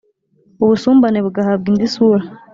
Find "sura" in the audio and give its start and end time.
1.93-2.23